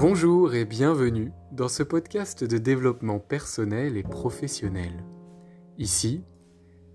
[0.00, 4.92] Bonjour et bienvenue dans ce podcast de développement personnel et professionnel.
[5.76, 6.22] Ici,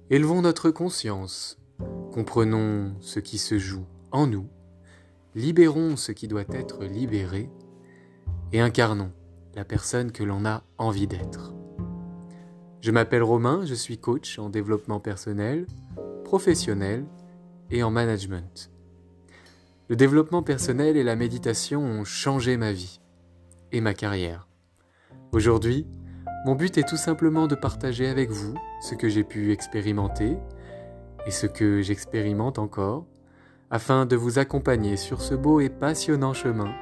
[0.10, 1.60] élevons notre conscience,
[2.13, 4.48] comprenons ce qui se joue en nous,
[5.36, 7.50] libérons ce qui doit être libéré
[8.54, 9.12] et incarnons
[9.54, 11.54] la personne que l'on a envie d'être.
[12.80, 15.67] Je m'appelle Romain, je suis coach en développement personnel,
[16.23, 17.05] professionnel
[17.70, 18.73] et en management.
[19.93, 22.99] Le développement personnel et la méditation ont changé ma vie
[23.71, 24.49] et ma carrière.
[25.31, 25.85] Aujourd'hui,
[26.47, 30.35] mon but est tout simplement de partager avec vous ce que j'ai pu expérimenter
[31.27, 33.05] et ce que j'expérimente encore,
[33.69, 36.73] afin de vous accompagner sur ce beau et passionnant chemin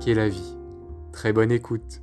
[0.00, 0.56] qu'est la vie.
[1.12, 2.00] Très bonne écoute.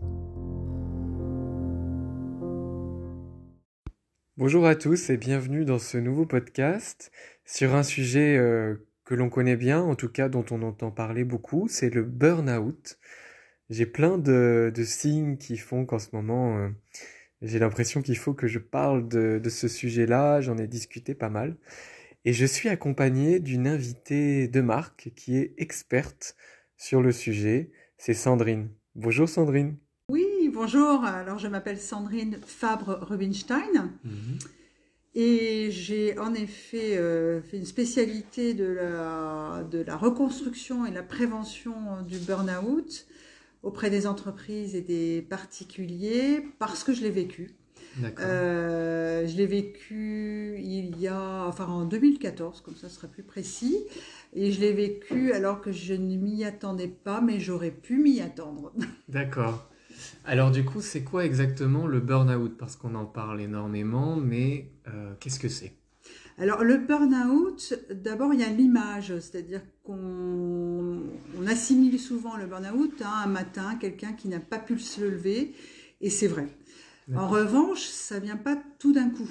[4.37, 7.11] Bonjour à tous et bienvenue dans ce nouveau podcast
[7.43, 11.23] sur un sujet euh, que l'on connaît bien, en tout cas dont on entend parler
[11.23, 12.97] beaucoup, c'est le burn-out.
[13.69, 16.69] J'ai plein de, signes qui font qu'en ce moment, euh,
[17.41, 21.29] j'ai l'impression qu'il faut que je parle de, de ce sujet-là, j'en ai discuté pas
[21.29, 21.57] mal.
[22.25, 26.35] Et je suis accompagné d'une invitée de marque qui est experte
[26.77, 28.69] sur le sujet, c'est Sandrine.
[28.95, 29.75] Bonjour Sandrine.
[30.09, 31.03] Oui, bonjour.
[31.03, 33.91] Alors je m'appelle Sandrine Fabre-Rubinstein.
[34.03, 34.39] Mhm.
[35.15, 41.03] Et j'ai en effet euh, fait une spécialité de la, de la reconstruction et la
[41.03, 43.05] prévention du burn-out
[43.61, 47.55] auprès des entreprises et des particuliers parce que je l'ai vécu.
[48.19, 53.77] Euh, je l'ai vécu il y a, enfin en 2014, comme ça sera plus précis,
[54.33, 58.19] et je l'ai vécu alors que je ne m'y attendais pas, mais j'aurais pu m'y
[58.21, 58.73] attendre.
[59.07, 59.69] D'accord.
[60.25, 62.57] Alors du coup, c'est quoi exactement le burn-out?
[62.57, 65.73] Parce qu'on en parle énormément, mais euh, qu'est-ce que c'est?
[66.37, 71.01] Alors le burn-out, d'abord il y a l'image, c'est-à-dire qu'on
[71.47, 75.53] assimile souvent le burn-out à un matin, quelqu'un qui n'a pas pu se lever,
[76.01, 76.47] et c'est vrai.
[77.15, 79.29] En revanche, ça vient pas tout d'un coup.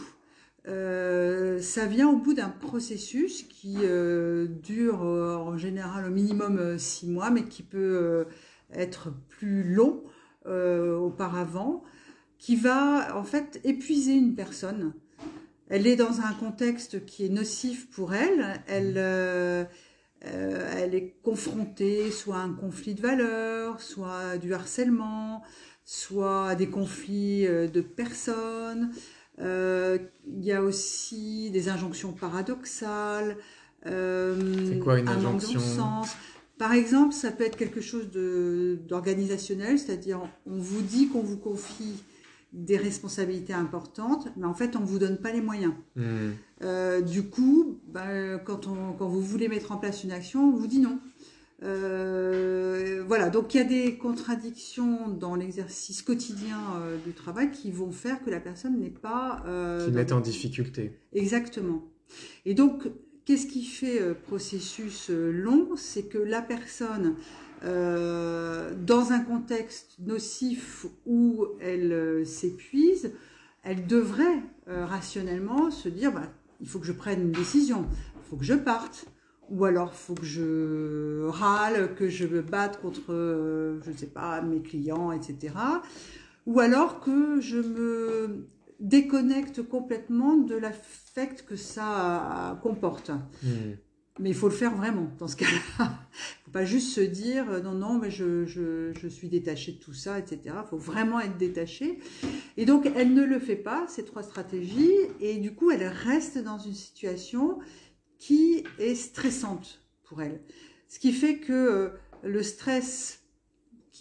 [0.69, 7.09] Euh, ça vient au bout d'un processus qui euh, dure en général au minimum six
[7.09, 8.27] mois, mais qui peut
[8.73, 10.05] être plus long
[10.47, 11.85] euh, auparavant,
[12.39, 14.93] qui va en fait épuiser une personne.
[15.69, 18.61] Elle est dans un contexte qui est nocif pour elle.
[18.67, 19.65] Elle, euh,
[20.27, 25.43] euh, elle est confrontée soit à un conflit de valeurs, soit à du harcèlement,
[25.85, 28.91] soit à des conflits de personnes.
[29.39, 33.37] Il y a aussi des injonctions paradoxales.
[33.85, 35.61] C'est quoi une injonction?
[36.63, 38.09] Par exemple, ça peut être quelque chose
[38.87, 42.05] d'organisationnel, c'est-à-dire on vous dit qu'on vous confie
[42.53, 45.73] des responsabilités importantes, mais en fait on ne vous donne pas les moyens.
[45.97, 46.31] Hmm.
[46.63, 50.79] Euh, du coup, bah, quand, vous voulez mettre en place une action, on vous dit
[50.79, 51.01] non.
[51.65, 57.73] Euh, voilà, donc il y a des contradictions dans l'exercice quotidien euh, du travail qui
[57.73, 59.43] vont faire que la personne n'est pas...
[59.85, 60.93] qui met en difficulté.
[61.13, 61.83] Exactement.
[62.45, 62.89] Et donc,
[63.25, 65.77] Qu'est-ce qui fait euh, processus euh, long?
[65.77, 67.15] C'est que la personne,
[67.63, 73.13] euh, dans un contexte nocif où elle s'épuise,
[73.63, 78.37] elle devrait rationnellement se dire bah, il faut que je prenne une décision, il faut
[78.37, 79.07] que je parte,
[79.51, 83.13] ou alors faut que je râle, que je me batte contre,
[83.85, 85.55] je ne sais pas, mes clients, etc.
[86.47, 88.49] Ou alors que je me
[88.83, 93.11] déconnecte complètement de l'affect que ça comporte.
[93.43, 93.77] Hmm.
[94.19, 95.59] Mais il faut le faire vraiment dans ce cas-là.
[95.79, 99.29] Il ne faut pas juste se dire euh, non, non, mais je, je, je suis
[99.31, 100.55] détaché de tout ça, etc.
[100.65, 101.99] Il faut vraiment être détaché.
[102.59, 106.37] Et donc, elle ne le fait pas, ces trois stratégies, et du coup, elle reste
[106.37, 107.59] dans une situation
[108.19, 110.43] qui est stressante pour elle.
[110.89, 111.89] Ce qui fait que euh,
[112.23, 113.22] le stress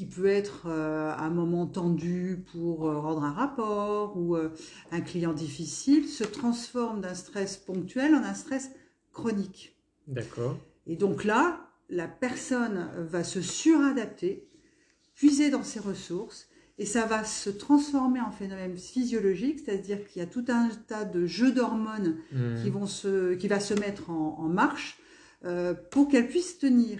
[0.02, 4.50] qui peut être euh, un moment tendu pour euh, rendre un rapport ou euh,
[4.92, 8.72] un client difficile, se transforme d'un stress ponctuel en un stress
[9.14, 9.78] chronique.
[10.08, 10.58] D'accord.
[10.88, 14.50] Et donc là, la personne va se suradapter,
[15.14, 16.50] puiser dans ses ressources,
[16.80, 21.06] et ça va se transformer en phénomène physiologique, c'est-à-dire qu'il y a tout un tas
[21.06, 22.64] de jeux d'hormones mmh.
[22.64, 24.98] qui, vont se, qui va se mettre en, en marche
[25.92, 27.00] pour qu'elle puisse tenir.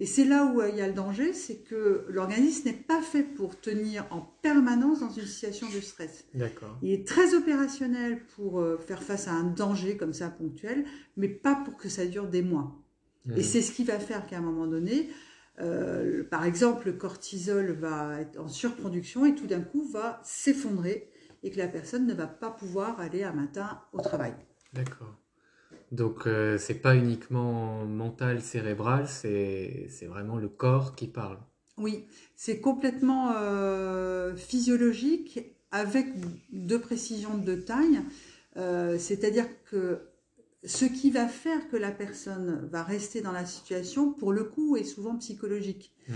[0.00, 3.24] Et c'est là où il y a le danger, c'est que l'organisme n'est pas fait
[3.24, 6.24] pour tenir en permanence dans une situation de stress.
[6.34, 6.78] D'accord.
[6.82, 10.84] Il est très opérationnel pour euh, faire face à un danger comme ça ponctuel,
[11.16, 12.80] mais pas pour que ça dure des mois.
[13.36, 13.42] Et hmm.
[13.42, 15.10] c'est ce qui va faire qu'à un moment donné,
[15.60, 21.10] euh, par exemple, le cortisol va être en surproduction et tout d'un coup va s'effondrer
[21.42, 24.34] et que la personne ne va pas pouvoir aller un matin au travail.
[24.72, 25.16] D'accord.
[25.92, 31.38] Donc euh, c'est pas uniquement mental, cérébral, c'est vraiment le corps qui parle.
[31.78, 32.04] Oui,
[32.34, 35.40] c'est complètement euh, physiologique
[35.70, 36.06] avec
[36.52, 38.00] deux précisions de taille.
[38.56, 40.00] Euh, c'est-à-dire que
[40.64, 44.76] ce qui va faire que la personne va rester dans la situation, pour le coup,
[44.76, 45.92] est souvent psychologique.
[46.08, 46.12] Mmh.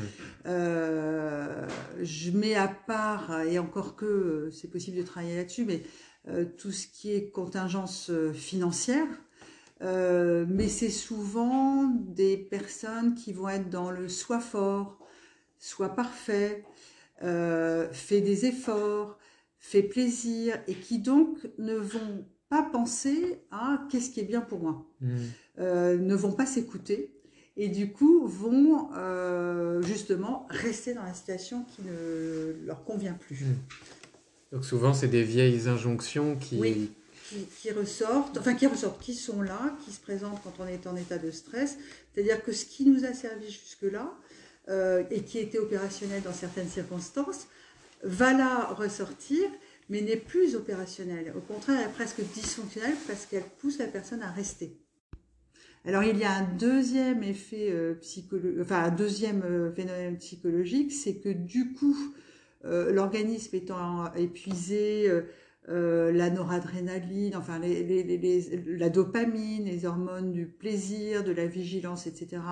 [0.46, 1.68] Euh,
[2.02, 5.82] je mets à part, et encore que c'est possible de travailler là-dessus, mais
[6.56, 9.06] tout ce qui est contingence financière,
[9.82, 14.98] mais c'est souvent des personnes qui vont être dans le soi fort,
[15.58, 16.64] soit parfait,
[17.22, 19.18] euh, fait des efforts,
[19.58, 24.60] fait plaisir, et qui donc ne vont pas penser à qu'est-ce qui est bien pour
[24.60, 25.16] moi, Hmm.
[25.58, 27.12] euh, ne vont pas s'écouter,
[27.56, 33.44] et du coup vont euh, justement rester dans la situation qui ne leur convient plus.
[33.44, 33.56] Hmm.
[34.52, 36.58] Donc souvent, c'est des vieilles injonctions qui...
[36.58, 36.90] Oui.
[37.60, 40.96] Qui, ressortent, enfin qui ressortent, qui sont là, qui se présentent quand on est en
[40.96, 41.78] état de stress.
[42.12, 44.12] C'est-à-dire que ce qui nous a servi jusque-là,
[44.68, 47.46] euh, et qui était opérationnel dans certaines circonstances,
[48.02, 49.42] va là ressortir,
[49.88, 51.32] mais n'est plus opérationnel.
[51.36, 54.78] Au contraire, elle est presque dysfonctionnelle parce qu'elle pousse la personne à rester.
[55.84, 60.92] Alors il y a un deuxième effet euh, psychologique, enfin un deuxième euh, phénomène psychologique,
[60.92, 61.96] c'est que du coup,
[62.64, 65.10] l'organisme étant épuisé,
[65.68, 71.46] euh, la noradrénaline, enfin les, les, les, la dopamine, les hormones du plaisir, de la
[71.46, 72.42] vigilance, etc.,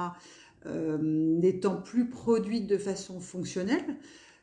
[0.66, 3.96] euh, n'étant plus produite de façon fonctionnelle,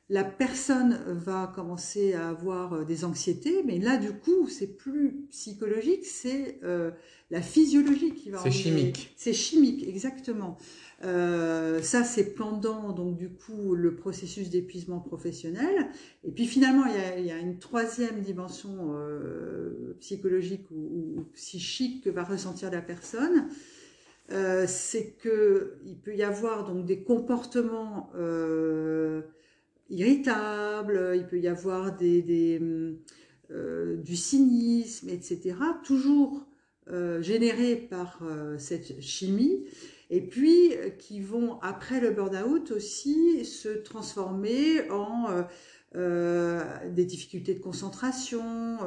[0.09, 5.27] la personne va commencer à avoir euh, des anxiétés, mais là du coup c'est plus
[5.29, 6.91] psychologique, c'est euh,
[7.29, 8.39] la physiologie qui va.
[8.41, 9.13] C'est chimique.
[9.17, 10.57] C'est chimique, exactement.
[11.03, 15.89] Euh, ça c'est pendant donc du coup le processus d'épuisement professionnel.
[16.23, 16.85] Et puis finalement
[17.17, 23.47] il y a, une troisième dimension euh, psychologique ou, psychique que va ressentir la personne.
[24.31, 28.11] Euh, c'est que il peut y avoir donc des comportements
[29.89, 32.97] irritables, il peut y avoir du
[34.15, 35.55] cynisme, etc.
[35.83, 36.47] Toujours
[37.19, 38.21] générés par
[38.57, 39.65] cette chimie,
[40.09, 45.27] et puis qui vont après le burn-out aussi se transformer en
[45.93, 48.77] des difficultés de concentration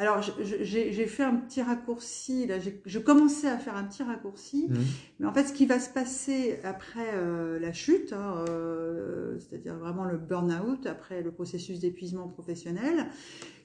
[0.00, 2.56] alors, j'ai fait un petit raccourci, là,
[2.86, 4.74] je commençais à faire un petit raccourci, Mmh.
[5.18, 9.76] mais en fait, ce qui va se passer après euh, la chute, hein, euh, c'est-à-dire
[9.76, 13.08] vraiment le burn-out, après le processus d'épuisement professionnel,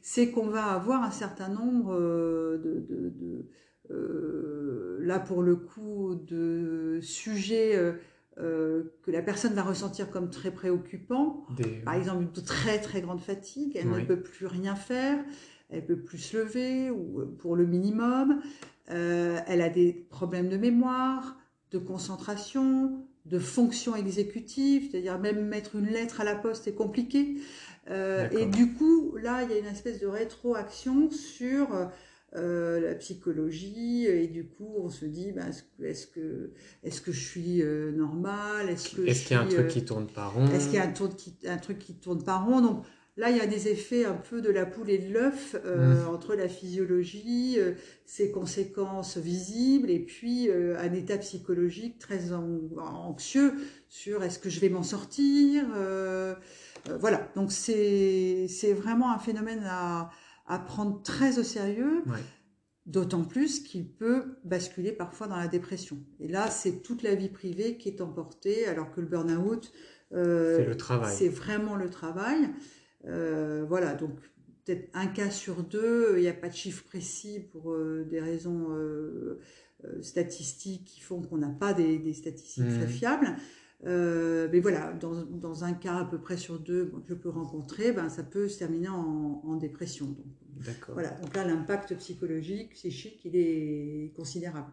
[0.01, 3.45] c'est qu'on va avoir un certain nombre euh, de, de, de
[3.91, 7.75] euh, là pour le coup, de sujets
[8.37, 11.45] euh, que la personne va ressentir comme très préoccupants.
[11.55, 11.81] Des...
[11.85, 14.01] Par exemple, une très très grande fatigue, elle Oui.
[14.01, 15.23] ne peut plus rien faire,
[15.69, 18.41] elle peut plus se lever ou euh, pour le minimum.
[18.91, 21.37] Euh, elle a des problèmes de mémoire,
[21.71, 27.37] de concentration, de fonction exécutive, c'est-à-dire même mettre une lettre à la poste est compliqué.
[27.89, 31.69] Euh, et du coup, là, il y a une espèce de rétroaction sur
[32.35, 35.63] euh, la psychologie et du coup, on se dit, ben, est-ce
[36.07, 36.51] que,
[36.83, 39.65] est-ce que, je suis euh, normale Est-ce que Est-ce je qu'il y a un truc
[39.65, 40.45] euh, qui tourne pas rond?
[40.47, 42.61] est-ce qu'il y a un, tour qui, un truc qui tourne pas rond?
[42.61, 42.83] Donc
[43.17, 46.05] là, il y a des effets un peu de la poule et de l'œuf euh,
[46.05, 46.09] Mm.
[46.13, 47.73] entre la physiologie, euh,
[48.05, 53.53] ses conséquences visibles, et puis euh, un état psychologique très an- anxieux
[53.89, 56.35] sur est-ce que je vais m'en sortir euh,
[56.89, 60.09] euh, Voilà, donc c'est c'est vraiment un phénomène à,
[60.47, 62.03] à prendre très au sérieux.
[62.07, 62.19] Ouais.
[62.85, 65.97] D'autant plus qu'il peut basculer parfois dans la dépression.
[66.19, 69.71] Et là, c'est toute la vie privée qui est emportée, alors que le burn-out,
[70.13, 71.15] euh, C'est le travail.
[71.17, 72.47] c'est vraiment le travail.
[73.05, 74.11] Euh, voilà, donc
[74.65, 78.19] peut-être un cas sur deux, il n'y a pas de chiffre précis pour euh, des
[78.21, 78.67] raisons
[80.01, 82.77] statistiques qui font qu'on n'a pas des, des statistiques Mhm.
[82.77, 83.35] très fiables.
[83.85, 87.13] Euh, mais voilà, dans, dans un cas à peu près sur deux bon, que je
[87.13, 90.07] peux rencontrer, ben, ça peut se terminer en, en dépression.
[90.07, 94.71] Donc, voilà, donc là, l'impact psychologique, psychique, il est considérable.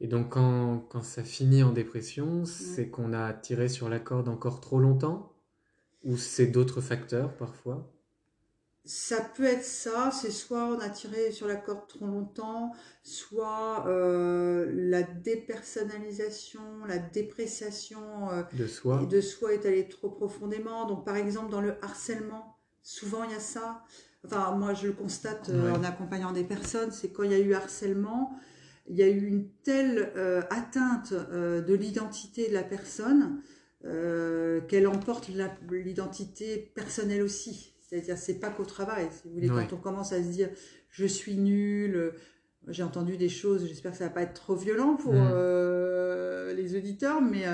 [0.00, 4.28] Et donc quand, quand ça finit en dépression, c'est qu'on a tiré sur la corde
[4.28, 5.32] encore trop longtemps?
[6.04, 7.93] Ou c'est d'autres facteurs parfois?
[8.86, 12.72] Ça peut être ça, c'est soit on a tiré sur la corde trop longtemps,
[13.02, 20.86] soit euh, la dépersonnalisation, la dépréciation euh, de soi de soi est allée trop profondément.
[20.86, 23.84] Donc par exemple dans le harcèlement, souvent il y a ça.
[24.26, 25.70] Enfin moi je le constate euh, Ouais.
[25.70, 28.38] en accompagnant des personnes, c'est quand il y a eu harcèlement,
[28.86, 30.12] il y a eu une telle
[30.50, 33.40] atteinte de l'identité de la personne
[33.82, 35.30] qu'elle emporte
[35.70, 37.73] l'identité personnelle aussi.
[38.02, 39.08] C'est-à-dire, c'est pas qu'au travail.
[39.12, 40.48] Si vous voulez, quand on commence à se dire,
[40.90, 42.10] je suis nul, euh,
[42.68, 43.66] j'ai entendu des choses.
[43.68, 45.28] J'espère que ça va pas être trop violent pour Mm.
[45.32, 47.44] euh, les auditeurs, mais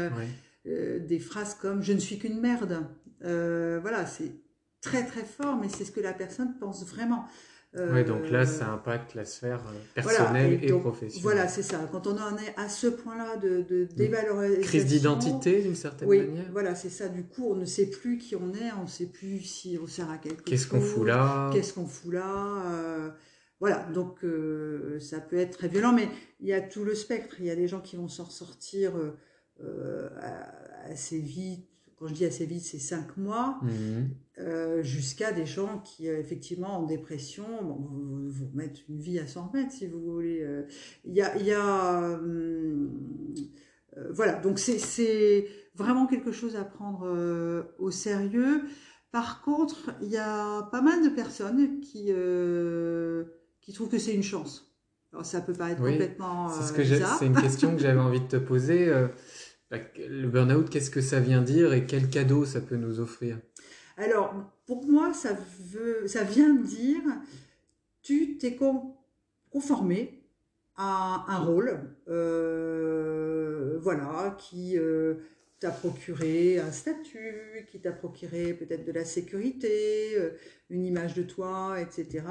[0.64, 2.86] des phrases comme je ne suis qu'une merde.
[3.20, 4.32] voilà, c'est
[4.80, 7.26] très très fort, mais c'est ce que la personne pense vraiment.
[7.72, 9.62] Oui, donc là, ça impacte la sphère
[9.94, 11.22] personnelle et, professionnelle.
[11.22, 11.88] Voilà, c'est ça.
[11.92, 14.62] Quand on en est à ce point-là de, de dévalorisation.
[14.62, 16.46] Crise d'identité, d'une certaine oui, manière.
[16.50, 17.08] Voilà, c'est ça.
[17.08, 19.86] Du coup, on ne sait plus qui on est, on ne sait plus si on
[19.86, 20.44] sert à quelque chose.
[20.46, 23.14] Qu'est-ce qu'on fout là Qu'est-ce qu'on fout là
[23.60, 24.24] Voilà, donc
[24.98, 26.08] ça peut être très violent, mais
[26.40, 27.36] il y a tout le spectre.
[27.38, 28.92] Il y a des gens qui vont s'en sortir
[30.88, 34.08] assez vite quand je dis assez vite, c'est cinq mois, mhm.
[34.40, 39.18] Euh, jusqu'à des gens qui, euh, effectivement, en dépression, bon, vous, vous remettre une vie
[39.18, 40.40] à 100 mètres, si vous voulez.
[40.42, 40.62] Euh.
[41.04, 41.36] Il y a...
[41.36, 42.90] Y a hum,
[44.12, 48.62] voilà, donc c'est vraiment quelque chose à prendre au sérieux.
[49.10, 52.12] Par contre, il y a pas mal de personnes qui,
[53.60, 54.72] qui trouvent que c'est une chance.
[55.12, 58.88] Alors, ça peut paraître complètement c'est C'est une question que j'avais envie de te poser.
[59.70, 63.38] Bah, le burn-out, qu'est-ce que ça vient dire et quel cadeau ça peut nous offrir?
[64.00, 64.34] Alors,
[64.66, 65.36] pour moi, ça,
[65.72, 67.02] veut, ça vient dire
[68.02, 68.56] tu t'es
[69.50, 70.20] conformé
[70.76, 71.78] à un rôle,
[72.08, 75.16] euh, voilà, qui euh,
[75.58, 80.30] t'a procuré un statut, qui t'a procuré peut-être de la sécurité, euh,
[80.70, 82.24] une image de toi, etc.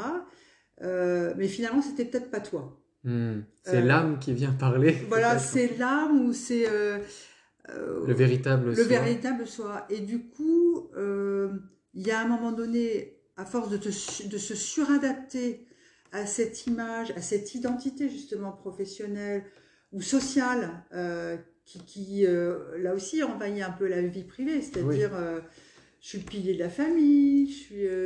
[0.81, 2.81] mais finalement, c'était peut-être pas toi.
[3.03, 3.41] Hmm.
[3.63, 4.97] C'est l'âme qui vient parler.
[5.07, 8.85] Voilà, c'est l'âme ou c'est le véritable le soi.
[8.85, 9.85] véritable soi.
[9.89, 11.49] Et du coup, euh,
[11.93, 15.65] il y a un moment donné, à force de, de se suradapter
[16.11, 19.43] à cette image, à cette identité justement professionnelle
[19.91, 22.25] ou sociale, euh, qui, qui
[22.79, 25.11] là aussi envahit un peu la vie privée, c'est-à-dire
[26.01, 27.53] je suis le pilier de la famille,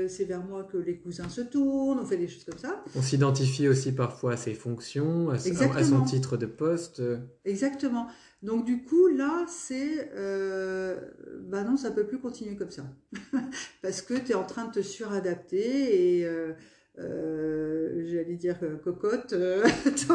[0.09, 2.83] c'est vers moi que les cousins se tournent, on fait des choses comme ça.
[2.93, 7.01] On s'identifie aussi parfois à ses fonctions, à, à, son titre de poste.
[7.45, 8.07] Exactement.
[8.43, 10.11] Donc du coup, là, c'est...
[10.15, 10.99] Euh,
[11.45, 12.83] bah non, ça peut plus continuer comme ça.
[13.81, 16.25] Parce que tu es en train de te suradapter et...
[16.25, 16.51] Euh,
[16.99, 19.33] euh, j'allais dire cocotte,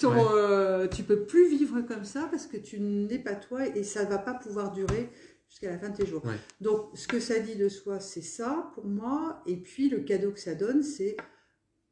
[0.00, 0.18] ton,
[0.88, 4.18] tu peux plus vivre comme ça parce que tu n'es pas toi et ça va
[4.18, 5.10] pas pouvoir durer
[5.48, 6.24] jusqu'à la fin de tes jours.
[6.60, 9.44] Donc, ce que ça dit de soi, c'est ça pour moi.
[9.46, 11.16] Et puis, le cadeau que ça donne, c'est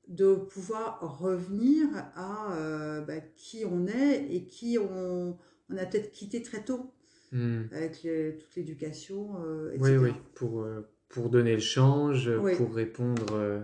[0.09, 5.39] de pouvoir revenir à bah, qui on est et qui on,
[5.71, 6.93] on a peut-être quitté très tôt
[7.33, 7.63] hmm.
[7.73, 9.97] avec toute l'éducation, euh, etc.
[9.99, 13.61] Oui, oui, pour, euh, pour donner le change, pour répondre euh,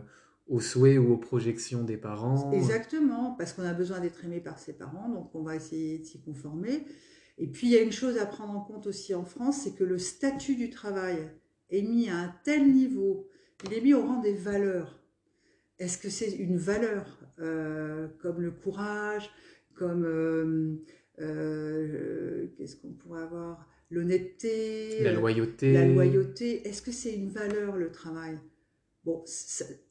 [0.47, 2.51] aux souhaits ou aux projections des parents.
[2.53, 6.05] Exactement, parce qu'on a besoin d'être aimé par ses parents, donc on va essayer de
[6.05, 6.87] s'y conformer.
[7.37, 9.75] Et puis il y a une chose à prendre en compte aussi en France, c'est
[9.75, 11.31] que le statut du travail
[11.71, 13.29] est mis à un tel niveau,
[13.65, 15.01] il est mis au rang des valeurs.
[15.79, 17.21] Est-ce que c'est une valeur
[18.21, 19.31] comme le courage,
[19.79, 20.85] comme euh,
[21.19, 23.67] qu'est-ce qu'on pourrait avoir?
[23.91, 25.03] L'honnêteté.
[25.03, 25.73] La loyauté.
[25.73, 26.67] La loyauté.
[26.69, 28.39] Est-ce que c'est une valeur le travail?
[29.05, 29.25] Bon,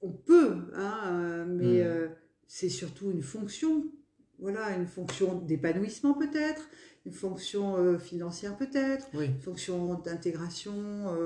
[0.01, 1.87] on peut, hein, mais hmm.
[1.87, 2.07] euh,
[2.47, 3.85] c'est surtout une fonction.
[4.39, 6.69] Voilà, une fonction d'épanouissement peut-être,
[7.07, 11.17] une fonction euh, financière peut-être, une fonction d'intégration.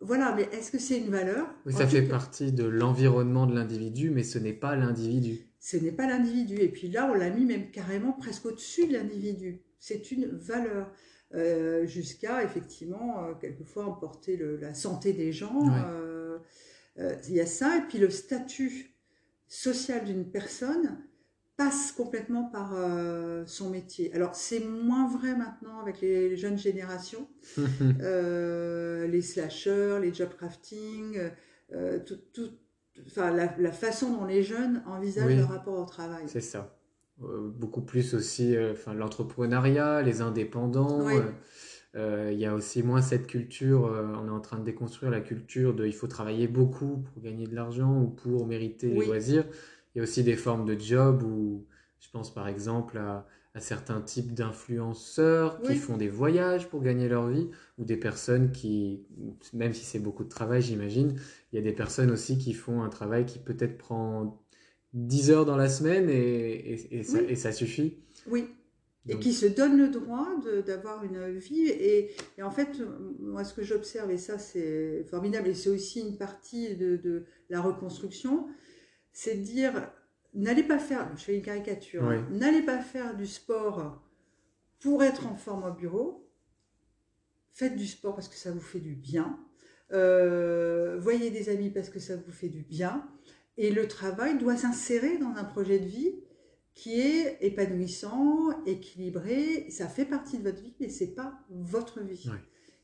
[0.00, 1.46] voilà, mais est-ce que c'est une valeur?
[1.66, 5.92] Oui, ça fait partie de l'environnement de l'individu, mais ce n'est pas l'individu ce n'est
[5.92, 6.56] pas l'individu.
[6.56, 9.62] Et puis là, on l'a mis même carrément presque au-dessus de l'individu.
[9.78, 10.92] C'est une valeur.
[11.34, 15.66] Euh, jusqu'à effectivement euh, quelquefois emporter la santé des gens.
[15.86, 16.38] Euh,
[17.26, 18.94] il y a ça, et puis le statut
[19.48, 20.98] social d'une personne
[21.56, 22.76] passe complètement par
[23.46, 24.12] son métier.
[24.12, 27.26] Alors c'est moins vrai maintenant avec les, jeunes générations,
[27.56, 31.18] les slashers, les job crafting,
[32.04, 32.50] tout, tout,
[33.06, 36.24] enfin, la, façon dont les jeunes envisagent leur rapport au travail.
[36.26, 36.76] C'est ça.
[37.22, 41.06] Euh, beaucoup plus aussi euh, enfin, l'entrepreneuriat, les indépendants.
[41.94, 45.20] Euh, il y a aussi moins cette culture, on est en train de déconstruire la
[45.20, 49.44] culture de il faut travailler beaucoup pour gagner de l'argent ou pour mériter les loisirs.
[49.94, 51.66] Il y a aussi des formes de job où
[52.00, 57.08] je pense par exemple à à certains types d'influenceurs qui font des voyages pour gagner
[57.08, 59.04] leur vie, ou des personnes qui,
[59.52, 61.16] même si c'est beaucoup de travail, j'imagine,
[61.52, 64.42] il y a des personnes aussi qui font un travail qui peut-être prend
[64.94, 67.98] 10 heures dans la semaine et, et, ça, et ça, suffit.
[68.26, 68.46] Oui.
[69.08, 70.28] Et qui se donnent le droit
[70.64, 71.66] d'avoir une vie.
[71.66, 72.80] Et, en fait,
[73.18, 77.24] moi, ce que j'observe, et ça, c'est formidable, et c'est aussi une partie de, de
[77.50, 78.46] la reconstruction,
[79.12, 79.90] c'est de dire
[80.34, 84.02] n'allez pas faire, je fais une caricature, hein, n'allez pas faire du sport
[84.80, 86.28] pour être en forme au bureau.
[87.52, 89.38] Faites du sport parce que ça vous fait du bien.
[89.92, 93.06] Euh, voyez des amis parce que ça vous fait du bien.
[93.58, 96.14] Et le travail doit s'insérer dans un projet de vie
[96.74, 99.66] qui est épanouissant, équilibré.
[99.70, 102.30] Ça fait partie de votre vie, mais c'est pas votre vie.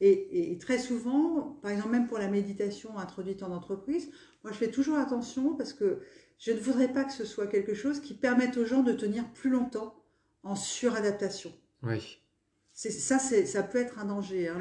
[0.00, 4.10] Et, très souvent, par exemple, même pour la méditation introduite en entreprise,
[4.44, 6.00] moi je fais toujours attention parce que
[6.38, 9.30] je ne voudrais pas que ce soit quelque chose qui permette aux gens de tenir
[9.33, 9.95] plus longtemps
[10.42, 11.52] en suradaptation.
[11.83, 12.21] Oui.
[12.73, 14.49] Ça, ça peut être un danger.
[14.49, 14.61] Hein,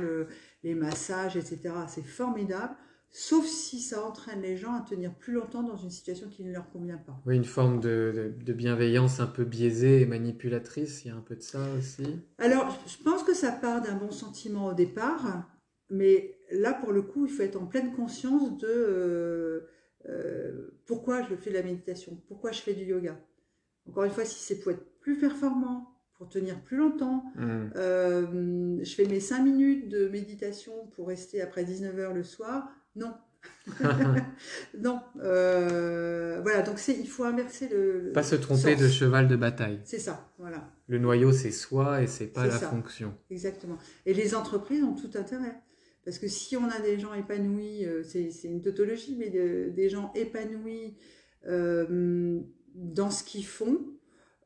[0.64, 1.74] les massages, etc.
[1.88, 2.76] C'est formidable
[3.10, 6.52] sauf si ça entraîne les gens à tenir plus longtemps dans une situation qui ne
[6.52, 7.20] leur convient pas.
[7.26, 11.36] Oui, une forme de, bienveillance un peu biaisée et manipulatrice, il y a un peu
[11.36, 12.20] de ça aussi.
[12.38, 15.50] Alors, je pense que ça part d'un bon sentiment au départ,
[15.90, 19.70] mais là, pour le coup, il faut être en pleine conscience de euh,
[20.10, 23.20] euh, pourquoi je fais de la méditation, pourquoi je fais du yoga?
[23.88, 27.24] Encore une fois, si c'est pour être plus performant, pour tenir plus longtemps.
[27.36, 27.70] Mmh.
[27.76, 32.70] Euh, je fais mes 5 minutes de méditation pour rester après 19h le soir.
[32.96, 33.14] Non.
[34.80, 35.00] non.
[35.22, 38.12] Euh, voilà, donc il faut inverser le.
[38.14, 39.80] Pas se tromper de cheval de bataille.
[39.84, 40.70] C'est ça, voilà.
[40.88, 43.14] Le noyau, c'est soi et c'est pas la fonction.
[43.30, 43.78] Exactement.
[44.06, 45.62] Et les entreprises ont tout intérêt.
[46.08, 50.14] Parce que si on a des gens épanouis, euh, c'est une tautologie, mais des gens
[50.16, 50.96] épanouis
[51.46, 52.40] euh,
[52.76, 53.82] dans ce qu'ils font,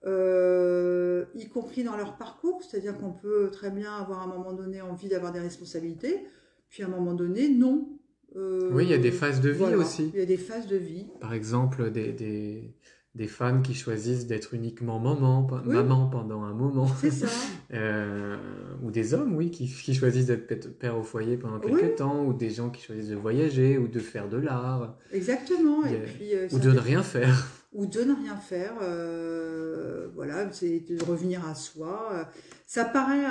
[0.04, 4.82] y compris dans leur parcours, c'est-à-dire qu'on peut très bien avoir à un moment donné
[4.82, 6.26] envie d'avoir des responsabilités,
[6.68, 7.88] puis à un moment donné, non,
[8.36, 10.10] euh, oui, il y a des phases de vie aussi.
[10.16, 11.06] Il y a des phases de vie.
[11.20, 12.74] Par exemple, des, des,
[13.14, 16.88] des femmes qui choisissent d'être uniquement maman, maman pendant un moment.
[17.00, 17.28] C'est ça.
[17.74, 18.38] euh,
[18.84, 22.34] ou des hommes, oui, qui, qui choisissent d'être père au foyer pendant quelques temps, ou
[22.34, 24.96] des gens qui choisissent de voyager, ou de faire de l'art.
[25.12, 25.86] Exactement.
[25.86, 27.48] Et puis, euh, ou de ne rien faire.
[27.74, 28.74] Ou de ne rien faire.
[28.82, 32.28] Euh, voilà, c'est de revenir à soi.
[32.68, 33.24] Ça paraît,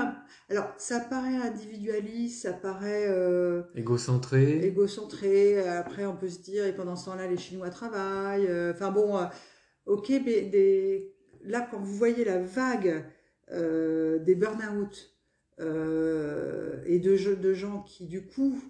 [0.49, 4.65] alors ça paraît individualiste, ça paraît euh, égocentré.
[4.65, 5.69] Égocentré.
[5.69, 8.49] Après, on peut se dire et pendant ce temps-là, les Chinois travaillent.
[8.71, 9.19] Enfin bon,
[9.87, 11.15] ok, mais des...
[11.45, 13.05] là quand vous voyez la vague
[13.51, 15.17] des burn-out
[15.59, 18.61] et de, de gens qui du coup,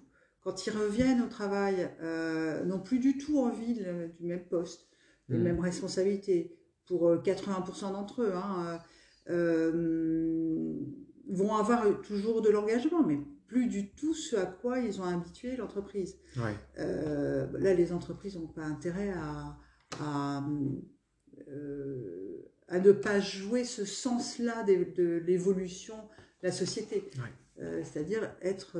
[0.41, 1.89] quand ils reviennent au travail,
[2.65, 3.75] n'ont plus du tout envie
[4.19, 4.87] du même poste,
[5.29, 5.43] des mm.
[5.43, 8.33] mêmes responsabilités pour 80% d'entre eux.
[8.33, 8.79] Hein,
[9.29, 10.75] euh,
[11.29, 15.55] vont avoir toujours de l'engagement, mais plus du tout ce à quoi ils ont habitué
[15.55, 16.17] l'entreprise.
[16.79, 19.57] Euh, là, les entreprises n'ont pas intérêt à,
[20.01, 20.69] à, euh,
[22.67, 27.09] à, ne pas jouer ce sens-là de, l'évolution de la société.
[27.83, 28.79] C'est-à-dire être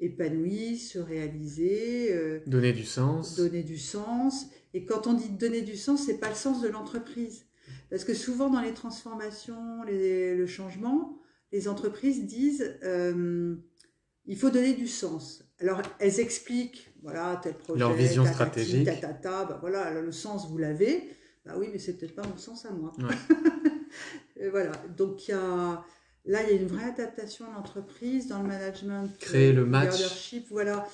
[0.00, 2.40] épanoui, se réaliser.
[2.46, 3.36] donner du sens.
[3.36, 4.46] Donner du sens.
[4.74, 7.46] Et quand on dit donner du sens, c'est pas le sens de l'entreprise.
[7.90, 11.18] Parce que souvent dans les transformations, le changement,
[11.52, 13.56] les entreprises disent euh,
[14.26, 15.44] il faut donner du sens.
[15.60, 18.88] Alors elles expliquent voilà tel projet, leur vision stratégique,
[19.22, 21.08] bah, voilà le sens vous l'avez.
[21.48, 22.92] Bah oui, mais c'est peut-être pas mon sens à moi.
[24.50, 25.84] voilà, donc il y a
[26.24, 29.94] là il y a une vraie adaptation à l'entreprise dans le management, créer le match,
[29.94, 30.86] leadership, voilà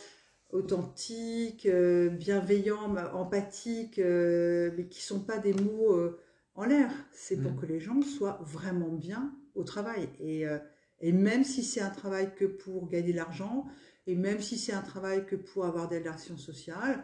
[0.50, 6.14] authentique, euh, bienveillant, empathique, euh, mais qui sont pas des mots
[6.54, 6.90] en l'air.
[7.12, 7.60] C'est pour mm.
[7.60, 10.08] que les gens soient vraiment bien au travail.
[10.20, 10.58] Et, euh,
[11.00, 13.66] et même si c'est un travail que pour gagner de l'argent,
[14.06, 17.02] et même si c'est un travail que pour avoir des relations sociales,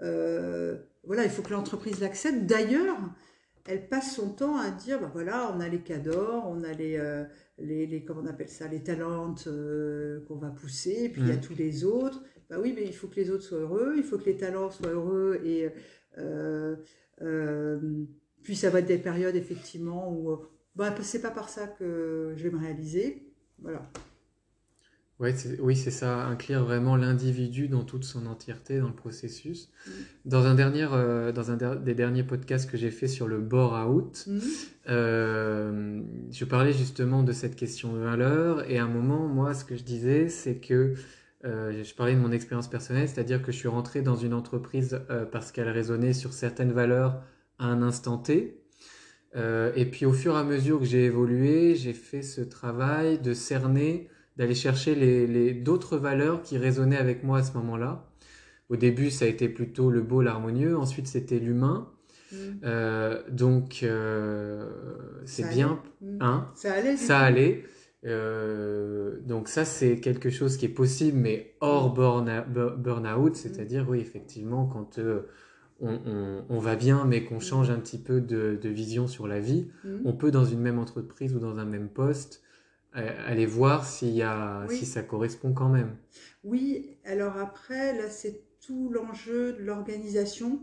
[0.00, 2.46] euh, voilà, il faut que l'entreprise l'accepte.
[2.46, 2.96] D'ailleurs,
[3.66, 6.96] elle passe son temps à dire, ben voilà, on a les cadors, on a les,
[6.96, 7.24] euh,
[7.58, 9.34] les, les, comment on appelle ça, les talents
[10.26, 11.40] qu'on va pousser, et puis il y a mm.
[11.40, 12.22] tous les autres.
[12.50, 14.70] Bah oui, mais il faut que les autres soient heureux, il faut que les talents
[14.70, 15.70] soient heureux et
[18.42, 20.36] puis ça va être des périodes effectivement où euh,
[20.74, 23.32] bah, c'est pas par ça que je vais me réaliser.
[23.60, 23.90] Voilà.
[25.22, 29.70] Ouais, oui, c'est ça, inclure vraiment l'individu dans toute son entièreté dans le processus.
[29.86, 29.90] Mm.
[30.26, 34.24] Dans un, dernier, euh, dans un des derniers podcasts que j'ai fait sur le bore-out,
[34.26, 34.38] mm.
[34.88, 39.64] euh, je parlais justement de cette question de valeur et à un moment, moi, ce
[39.64, 40.94] que je disais, c'est que
[41.44, 45.00] je parlais de mon expérience personnelle, c'est-à-dire que je suis rentré dans une entreprise
[45.32, 47.20] parce qu'elle résonnait sur certaines valeurs
[47.58, 48.62] à un instant T.
[49.34, 53.18] Euh, et puis au fur et à mesure que j'ai évolué, j'ai fait ce travail
[53.18, 58.08] de cerner, d'aller chercher les, d'autres valeurs qui résonnaient avec moi à ce moment-là.
[58.68, 60.76] Au début, ça a été plutôt le beau, l'harmonieux.
[60.76, 61.90] Ensuite, c'était l'humain.
[62.32, 62.36] Mm.
[62.64, 64.70] Euh, donc, euh,
[65.26, 65.82] c'est bien.
[66.00, 66.18] Mm.
[66.20, 66.48] Hein?
[66.54, 66.96] Ça allait.
[66.96, 67.64] Ça allait.
[68.02, 74.98] donc ça, c'est quelque chose qui est possible, mais hors burn-out, c'est-à-dire, oui, effectivement, quand
[75.80, 79.68] on, va bien, mais qu'on change un petit peu de, vision sur la vie,
[80.06, 82.51] on peut dans une même entreprise ou dans un même poste euh,
[82.94, 85.96] aller voir s'il y a, si ça correspond quand même.
[86.44, 90.60] Oui, alors après, là, c'est tout l'enjeu de l'organisation.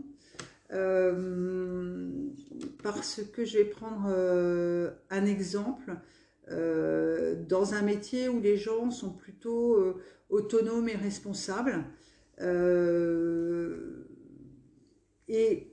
[2.82, 4.06] parce que je vais prendre
[5.10, 5.96] un exemple
[6.48, 9.96] dans un métier où les gens sont plutôt
[10.28, 11.84] autonomes et responsables.
[15.28, 15.70] et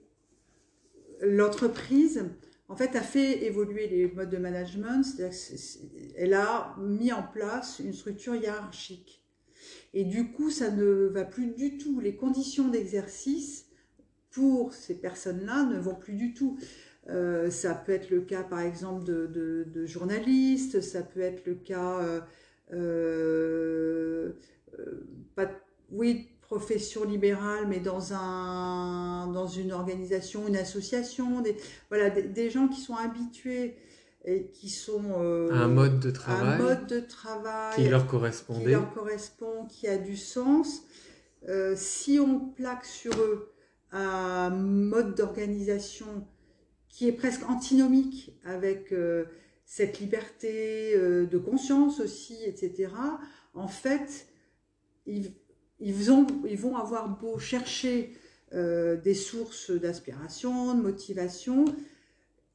[1.21, 2.25] l'entreprise
[2.69, 5.03] en fait, a fait évoluer les modes de management,
[6.17, 9.23] elle a mis en place une structure hiérarchique.
[9.93, 11.99] Et du coup, ça ne va plus du tout.
[11.99, 13.67] Les conditions d'exercice
[14.31, 16.59] pour ces personnes-là ne vont plus du tout.
[17.09, 22.01] Euh, ça peut être le cas, par exemple, de, journalistes, ça peut être le cas,
[22.01, 22.21] euh,
[22.73, 24.33] euh,
[25.89, 31.57] oui, profession libérale, mais dans, un, dans une organisation, une association, des,
[31.89, 33.75] voilà, des, gens qui sont habitués
[34.23, 38.63] et qui sont euh, un mode de travail, un mode de travail qui leur correspondait,
[38.63, 40.83] qui leur correspond, qui a du sens.
[41.49, 43.51] Euh, si on plaque sur eux
[43.91, 46.27] un mode d'organisation
[46.87, 49.25] qui est presque antinomique avec euh,
[49.65, 52.89] cette liberté de conscience aussi, etc.
[53.53, 54.27] En fait,
[55.05, 55.33] ils,
[55.79, 58.13] ils vont, ils vont avoir beau chercher
[58.53, 61.65] euh, des sources d'inspiration, de motivation,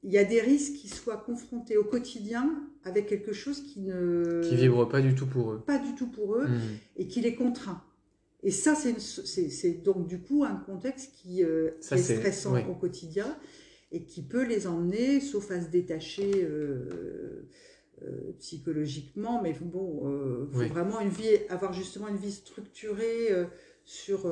[0.03, 2.51] il y a des risques qu'ils soient confrontés au quotidien
[2.85, 4.43] avec quelque chose qui ne...
[4.49, 5.63] Qui vibre pas du tout pour eux.
[5.65, 6.79] Pas du tout pour eux, hmm.
[6.97, 7.83] et qui les contraint.
[8.43, 13.37] Et ça, c'est donc du coup un contexte qui, euh, est, stressant au quotidien
[13.93, 17.49] et qui peut les emmener, sauf à se détacher euh,
[18.05, 23.45] euh, psychologiquement, mais bon, euh, faut vraiment une vie, avoir justement une vie structurée euh,
[23.85, 24.23] sur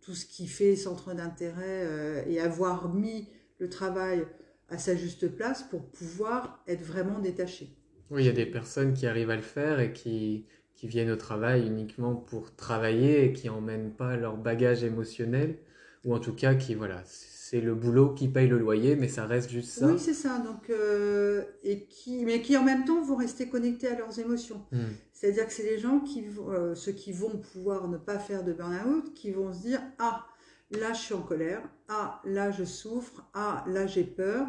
[0.00, 4.24] tout ce qui fait centre d'intérêt et avoir mis le travail
[4.68, 7.74] à sa juste place pour pouvoir être vraiment détaché.
[8.10, 11.10] Oui, il y a des personnes qui arrivent à le faire et qui, qui viennent
[11.10, 15.58] au travail uniquement pour travailler et qui n'emmènent pas leur bagage émotionnel,
[16.04, 17.02] ou en tout cas qui, voilà,
[17.50, 19.88] c'est le boulot qui paye le loyer, mais ça reste juste ça.
[19.88, 20.38] Oui, c'est ça.
[20.38, 24.64] Donc, euh, et qui, mais qui en même temps vont rester connectés à leurs émotions.
[24.70, 24.84] Hmm.
[25.12, 28.52] C'est-à-dire que c'est les gens qui, euh, ceux qui vont pouvoir ne pas faire de
[28.52, 30.28] burn-out, qui vont se dire ah
[30.70, 34.46] là je suis en colère, ah là je souffre, ah là j'ai peur.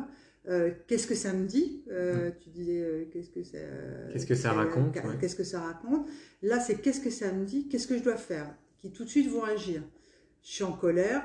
[0.48, 2.34] Euh, qu'est-ce que ça me dit hmm.
[2.40, 3.58] Tu disais qu'est-ce que ça
[4.14, 6.08] qu'est-ce que ça raconte Qu'est-ce que ça raconte
[6.44, 9.10] Là, c'est qu'est-ce que ça me dit Qu'est-ce que je dois faire Qui tout de
[9.10, 9.82] suite vont agir.
[10.44, 11.24] Je suis en colère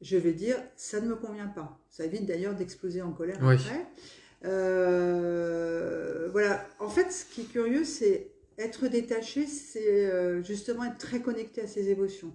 [0.00, 1.78] je vais dire ça ne me convient pas.
[1.90, 3.86] Ça évite d'ailleurs d'exploser en colère après.
[4.44, 6.66] Euh, voilà.
[6.78, 11.62] En fait, ce qui est curieux, c'est être détaché, c'est euh, justement être très connecté
[11.62, 12.32] à ses émotions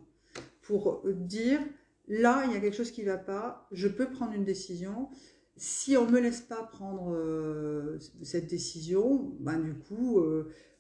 [0.61, 1.59] pour dire
[2.07, 5.09] là, il y a quelque chose qui ne va pas, je peux prendre une décision.
[5.57, 10.23] Si on ne me laisse pas prendre euh, cette décision, ben, du coup,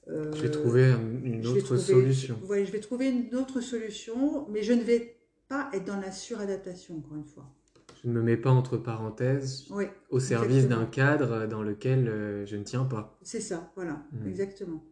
[0.07, 0.93] je vais trouver
[1.23, 2.37] une autre solution.
[2.49, 5.14] je vais trouver une autre solution, mais je ne vais
[5.47, 7.45] pas être dans la suradaptation, encore une fois.
[8.03, 9.65] Je ne me mets pas entre parenthèses
[10.09, 13.17] au service d'un cadre dans lequel euh, je ne tiens pas.
[13.23, 14.27] C'est ça, voilà, mm.
[14.27, 14.83] exactement.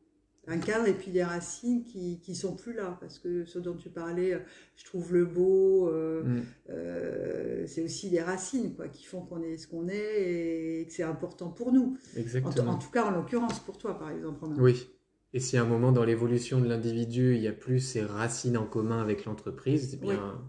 [0.47, 3.75] Un cadre et puis des racines qui ne sont plus là, parce que ce dont
[3.75, 4.39] tu parlais, euh,
[4.75, 7.67] je trouve le beau, euh, mm.
[7.67, 11.03] c'est aussi des racines quoi, qui font qu'on est ce qu'on est et que c'est
[11.03, 11.97] important pour nous.
[12.17, 12.71] Exactement.
[12.71, 14.45] En, tout cas, en l'occurrence, pour toi, par exemple.
[14.57, 14.89] Oui.
[15.33, 18.57] Et si à un moment dans l'évolution de l'individu, il n'y a plus ces racines
[18.57, 20.39] en commun avec l'entreprise, eh bien,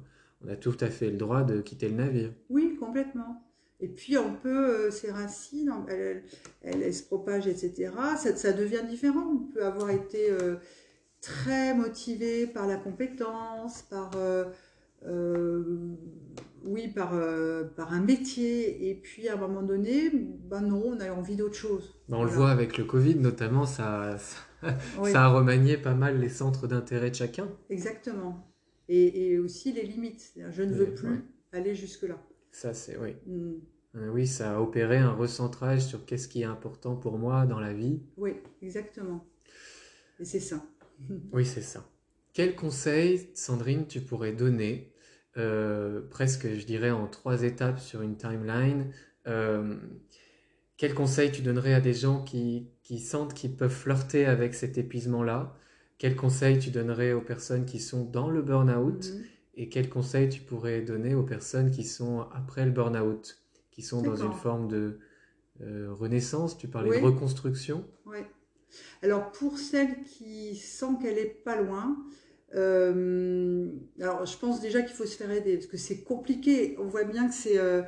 [0.45, 2.33] on a tout à fait le droit de quitter le navire.
[2.51, 3.43] Oui, complètement.
[3.81, 6.23] Et puis on peut, euh, ces racines, elles,
[6.63, 7.93] elles, se propagent, etc.
[8.17, 9.27] Ça, ça, devient différent.
[9.33, 10.57] On peut avoir été euh,
[11.21, 14.45] très motivé par la compétence, par, euh,
[16.65, 17.13] oui, par,
[17.77, 18.89] par un métier.
[18.91, 21.95] Et puis à un moment donné, ben non, on a envie d'autre chose.
[22.09, 24.17] Ben, on le voit avec le Covid notamment, ça
[25.05, 27.49] ça a remanié pas mal les centres d'intérêt de chacun.
[27.71, 28.51] Exactement.
[28.89, 30.33] Et, aussi les limites.
[30.51, 32.19] Je ne veux plus aller jusque-là.
[32.51, 33.17] Ça, c'est oui.
[33.27, 33.55] Mm.
[33.97, 37.61] Euh, oui, ça a opéré un recentrage sur qu'est-ce qui est important pour moi dans
[37.61, 38.03] la vie.
[38.17, 39.25] Oui, exactement.
[40.19, 40.65] Et c'est ça.
[41.33, 41.89] oui, c'est ça.
[42.33, 44.93] Quel conseil, Sandrine, tu pourrais donner,
[45.37, 48.91] euh, presque, je dirais, en trois étapes sur une timeline.
[49.27, 49.77] Euh,
[50.77, 54.77] Quel conseil tu donnerais à des gens qui, qui sentent qu'ils peuvent flirter avec cet
[54.79, 55.57] épuisement-là?
[55.99, 59.07] Quels conseils tu donnerais aux personnes qui sont dans le burn-out?
[59.13, 59.25] Mhm.
[59.57, 63.39] Et quels conseils tu pourrais donner aux personnes qui sont après le burn-out,
[63.71, 64.99] qui sont dans une forme de
[65.63, 66.59] euh, renaissance?
[66.59, 67.85] Tu parlais de reconstruction.
[68.05, 68.19] Oui.
[69.03, 71.97] Alors pour celles qui sentent qu'elle est pas loin,
[72.55, 73.69] euh,
[74.01, 76.77] alors je pense déjà qu'il faut se faire aider parce que c'est compliqué.
[76.79, 77.83] On voit bien que c'est euh,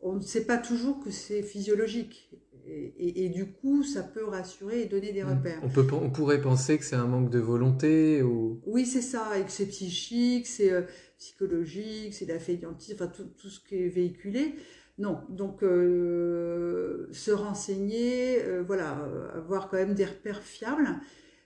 [0.00, 2.30] on ne sait pas toujours que c'est physiologique.
[2.66, 5.28] Et, du coup, ça peut rassurer et donner des mm.
[5.28, 5.60] repères.
[5.62, 8.60] On, peut, on pourrait penser que c'est un manque de volonté ou...
[8.64, 10.82] Oui, c'est ça, et que c'est psychique, c'est, euh,
[11.18, 14.54] psychologique, c'est de la fainéantise, enfin tout, tout, ce qui est véhiculé.
[14.96, 20.88] Non, donc euh, se renseigner, euh, voilà, avoir quand même des repères fiables.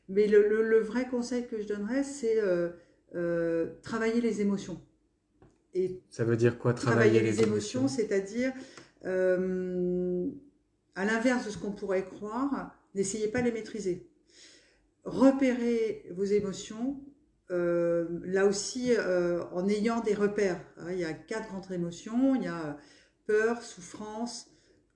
[0.08, 2.40] Mais le, le, vrai conseil que je donnerais, c'est
[3.82, 4.80] travailler les émotions.
[5.74, 8.52] Et ça veut dire quoi travailler, les, émotions, c'est-à-dire
[9.04, 14.08] à l'inverse de ce qu'on pourrait croire, n'essayez pas de les maîtriser.
[15.04, 17.00] Repérez vos émotions,
[17.50, 20.60] euh, là aussi euh, en ayant des repères.
[20.76, 20.92] Hein.
[20.92, 22.76] il y a quatre grandes émotions, il y a
[23.26, 24.50] peur, souffrance,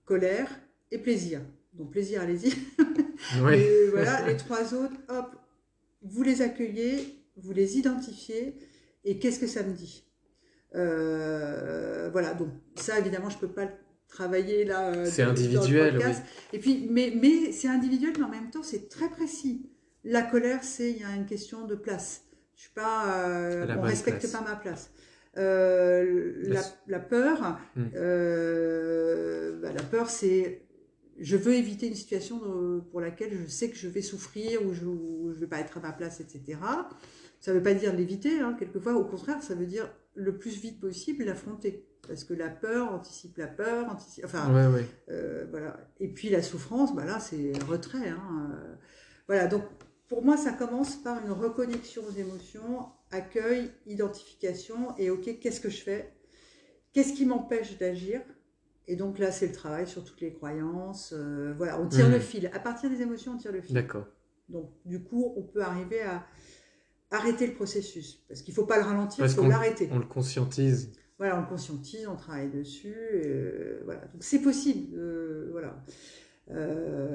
[0.05, 0.51] colère
[0.91, 1.41] et plaisir.
[1.73, 2.53] Donc plaisir, allez-y.
[3.53, 5.35] et voilà, les trois autres, hop,
[6.03, 8.57] vous les accueillez, vous les identifiez,
[9.05, 10.05] et qu'est-ce que ça me dit?
[10.75, 13.69] Euh, Voilà, donc ça évidemment je ne peux pas
[14.09, 14.91] travailler là.
[14.91, 15.99] Euh, c'est individuel.
[15.99, 16.13] Oui.
[16.53, 19.71] Et puis, mais, mais c'est individuel, mais en même temps, c'est très précis.
[20.05, 22.25] La colère, c'est il y a une question de place.
[22.57, 24.91] Je suis pas, euh, on respecte pas ma place.
[25.39, 27.85] Euh, la, la, peur, hmm.
[27.95, 30.63] euh, bah, la peur, c'est
[31.23, 32.41] je veux éviter une situation
[32.91, 35.81] pour laquelle je sais que je vais souffrir ou je ne vais pas être à
[35.81, 36.59] ma place, etc.
[37.41, 40.61] Ça ne veut pas dire l'éviter, hein, quelquefois, au contraire, ça veut dire le plus
[40.61, 44.53] vite possible l'affronter parce que la peur anticipe la peur, anticipe, enfin,
[45.09, 45.79] euh, voilà.
[46.01, 48.09] Et puis la souffrance, bah là, c'est retrait.
[48.09, 48.51] Hein.
[48.53, 48.75] Euh,
[49.29, 49.63] voilà, donc
[50.09, 55.71] pour moi, ça commence par une reconnexion aux émotions, accueil, identification, et ok, qu'est-ce que
[55.71, 56.13] je fais?
[56.93, 58.21] Qu'est-ce qui m'empêche d'agir?
[58.89, 61.13] Et donc là, c'est le travail sur toutes les croyances.
[61.17, 62.21] Euh, voilà, on tire le mmh.
[62.21, 62.51] fil.
[62.53, 63.75] À partir des émotions, on tire le fil.
[63.75, 64.07] D'accord.
[64.49, 66.27] Donc, du coup, on peut arriver à
[67.11, 68.25] arrêter le processus.
[68.29, 69.89] Parce qu'il ne faut pas le ralentir, il faut l'arrêter.
[69.93, 72.97] On le conscientise voilà, on conscientise, on travaille dessus.
[72.97, 74.01] Euh, voilà.
[74.01, 74.99] Donc c'est possible.
[74.99, 75.81] Euh, voilà.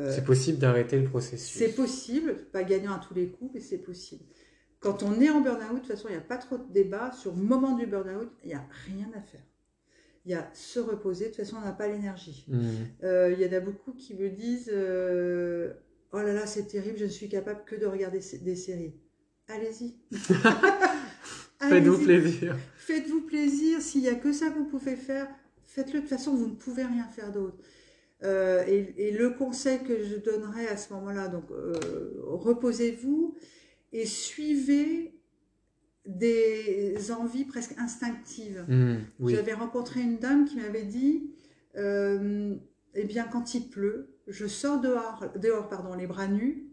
[0.09, 1.57] C'est possible d'arrêter le processus.
[1.57, 4.23] C'est possible, pas gagnant à tous les coups, mais c'est possible.
[4.79, 7.11] Quand on est en burn-out, de toute façon, il n'y a pas trop de débat.
[7.11, 9.43] Sur le moment du burn-out, il n'y a rien à faire.
[10.27, 11.25] Il y a se reposer.
[11.25, 12.45] De toute façon, on n'a pas l'énergie.
[12.49, 12.57] Mmh.
[13.31, 14.69] il y en a beaucoup qui me disent
[16.13, 18.93] Oh là là, c'est terrible, je ne suis capable que de regarder des séries.
[19.47, 19.95] Allez-y.
[21.59, 22.57] Faites-vous plaisir.
[22.77, 23.81] Faites-vous plaisir.
[23.81, 25.27] S'il n'y a que ça que vous pouvez faire,
[25.63, 25.99] faites-le.
[25.99, 27.57] De toute façon, vous ne pouvez rien faire d'autre.
[28.23, 31.79] Euh, et, le conseil que je donnerais à ce moment-là, donc euh,
[32.23, 33.35] reposez-vous
[33.93, 35.16] et suivez
[36.07, 38.65] des envies presque instinctives.
[38.67, 41.31] Mmh, J'avais rencontré une dame qui m'avait dit,
[41.75, 42.55] euh,
[42.95, 46.67] eh bien quand il pleut, je sors dehors, dehors pardon, les bras nus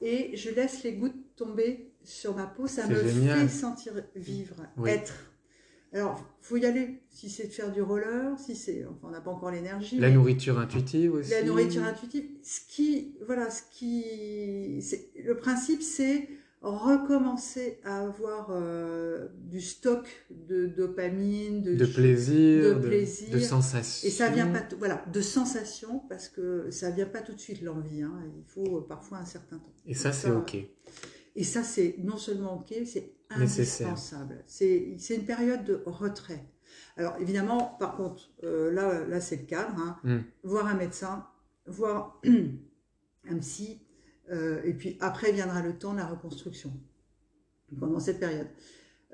[0.00, 5.14] et je laisse les gouttes tomber sur ma peau, ça me fait sentir vivre, être.
[5.94, 7.00] Alors, faut y aller.
[7.08, 9.98] Si c'est de faire du roller, si c'est, enfin, on n'a pas encore l'énergie.
[9.98, 11.30] La nourriture intuitive aussi.
[11.30, 12.26] La nourriture intuitive.
[12.42, 14.84] Ce qui, voilà, ce qui,
[15.24, 16.28] le principe, c'est
[16.60, 24.08] recommencer à avoir euh, du stock de dopamine, de, plaisir, de, plaisir, de, sensations.
[24.08, 27.62] Et ça vient pas, voilà, de sensations parce que ça vient pas tout de suite
[27.62, 28.02] l'envie.
[28.02, 28.12] Hein.
[28.36, 29.72] il faut parfois un certain temps.
[29.86, 30.56] Et ça, c'est ok.
[31.36, 34.42] Et ça, c'est non seulement OK, c'est indispensable.
[34.46, 36.44] C'est une période de retrait.
[36.96, 39.78] Alors, évidemment, par contre, euh, là, là c'est le cadre.
[39.78, 39.96] Hein.
[40.02, 40.18] Mm.
[40.42, 41.26] Voir un médecin,
[41.66, 42.20] voir
[43.30, 43.80] un psy,
[44.30, 46.72] euh, et puis après viendra le temps de la reconstruction,
[47.78, 48.48] pendant cette période.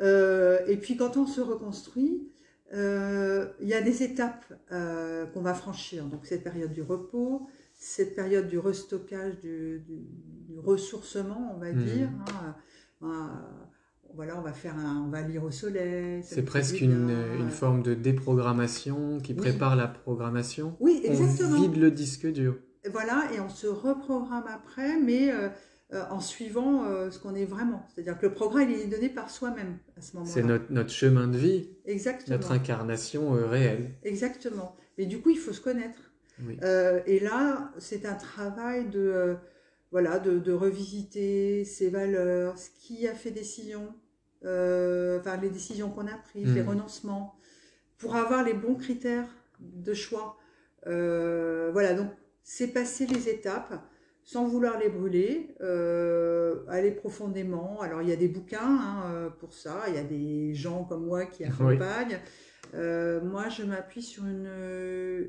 [0.00, 2.28] Euh, et puis, quand on se reconstruit,
[2.72, 6.04] il y a des étapes qu'on va franchir.
[6.06, 9.82] Donc, cette période du repos, cette période du restockage, du,
[10.56, 11.84] ressourcement, on va hmm.
[11.84, 12.08] dire.
[12.42, 12.56] Hein,
[13.02, 13.06] euh,
[14.14, 16.22] voilà, on va faire on va lire au soleil.
[16.22, 20.76] C'est presque une, une, forme de déprogrammation qui prépare la programmation.
[20.78, 21.58] Oui, exactement.
[21.58, 22.56] On vide le disque dur.
[22.90, 25.48] Voilà, et on se reprogramme après, mais euh,
[25.92, 27.86] euh, en suivant ce qu'on est vraiment.
[27.88, 30.32] C'est-à-dire que le programme, il est donné par soi-même à ce moment-là.
[30.32, 31.68] C'est notre, notre, chemin de vie.
[31.86, 32.36] Exactement.
[32.36, 33.90] Notre incarnation réelle.
[34.02, 34.76] Exactement.
[34.98, 36.14] Mais du coup, il faut se connaître.
[36.62, 39.34] Euh, et là, c'est un travail de, euh,
[39.90, 43.94] voilà, de, revisiter ses valeurs, ce qui a fait décision,
[44.44, 46.68] euh, enfin les décisions qu'on a prises, les hmm.
[46.68, 47.36] renoncements,
[47.98, 49.28] pour avoir les bons critères
[49.60, 50.36] de choix.
[50.84, 52.10] voilà, donc
[52.44, 53.82] c'est passer les étapes
[54.22, 55.56] sans vouloir les brûler,
[56.68, 57.80] aller profondément.
[57.80, 61.04] Alors il y a des bouquins hein, pour ça, il y a des gens comme
[61.04, 62.20] moi qui accompagnent.
[62.74, 64.48] Euh, moi, je m'appuie sur une,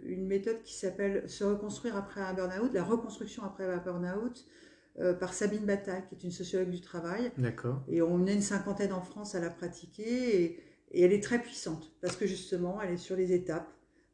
[0.04, 4.46] une, méthode qui s'appelle Se reconstruire après un burn-out, la reconstruction après un burn-out,
[5.00, 7.32] euh, par Sabine Bataille, qui est une sociologue du travail.
[7.38, 7.84] D'accord.
[7.88, 11.92] Et on est une cinquantaine en France à la pratiquer, et, elle est très puissante,
[12.02, 13.70] parce que justement, elle est sur les étapes.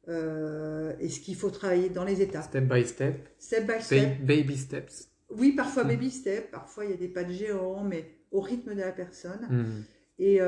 [0.08, 2.46] Euh, et ce qu'il faut travailler dans les étapes.
[2.46, 3.30] Step by step.
[3.38, 4.26] Step by step.
[4.26, 5.10] Baby steps.
[5.30, 5.90] Oui, parfois hmm.
[5.90, 8.92] baby step, parfois il y a des pas de géant, mais au rythme de la
[8.92, 9.48] personne.
[9.50, 9.84] Hmm.
[10.20, 10.42] Et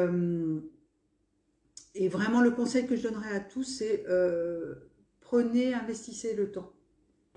[1.95, 4.75] et vraiment, le conseil que je donnerais à tous, c'est euh,
[5.21, 6.73] prenez, investissez le temps.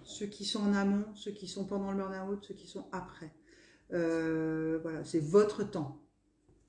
[0.03, 3.33] Ceux qui sont en amont, ceux qui sont pendant le burn-out, ceux qui sont après.
[3.93, 6.01] Euh, voilà, c'est votre temps.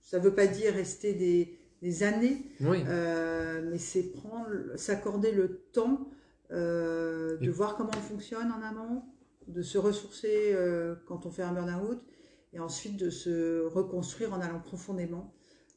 [0.02, 1.57] Ça ne veut pas dire rester des,
[2.02, 6.10] années, euh, mais c'est prendre, s'accorder le temps
[6.50, 9.04] de voir comment on fonctionne en amont,
[9.48, 10.56] de se ressourcer
[11.06, 12.02] quand on fait un burn-out,
[12.54, 15.34] et ensuite de se reconstruire en allant profondément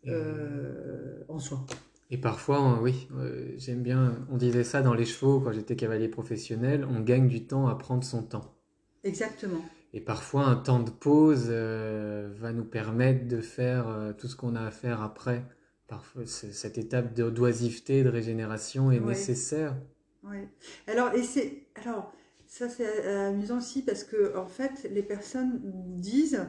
[0.06, 1.66] en soi.
[2.10, 5.76] Et parfois, euh, oui, euh, j'aime bien, on disait ça dans les chevaux quand j'étais
[5.76, 8.56] cavalier professionnel, on gagne du temps à prendre son temps.
[9.04, 9.64] Exactement.
[9.92, 14.56] Et parfois, un temps de pause euh, va nous permettre de faire tout ce qu'on
[14.56, 15.44] a à faire après.
[15.90, 19.76] Parfois, cette étape d'oisiveté, de régénération est nécessaire.
[20.22, 20.38] Oui.
[20.86, 22.12] Alors, et c'est, alors,
[22.46, 25.60] ça c'est amusant aussi parce que en fait, les personnes
[25.98, 26.46] disent,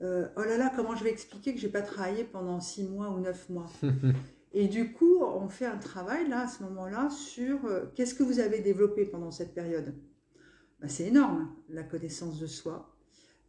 [0.00, 0.04] oh
[0.36, 3.50] là là, comment je vais expliquer que j'ai pas travaillé pendant six mois ou neuf
[3.50, 3.68] mois?
[4.54, 8.22] Et du coup, on fait un travail là, à ce moment-là, sur euh, qu'est-ce que
[8.22, 9.92] vous avez développé pendant cette période?
[10.80, 12.96] Ben, c'est énorme, la connaissance de soi.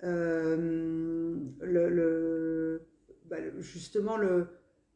[0.03, 2.81] Euh, le,
[3.29, 4.47] bah, justement, le,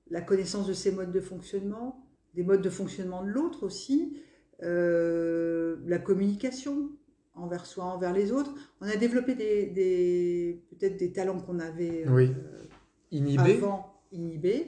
[0.10, 4.22] la connaissance de ses modes de fonctionnement, des modes de fonctionnement de l'autre aussi,
[4.64, 6.90] euh, la communication
[7.36, 8.54] envers soi, envers les autres.
[8.82, 12.32] On a développé des, peut-être des talents qu'on avait oui.
[13.12, 13.58] inhibés.
[13.58, 14.68] avant inhibés.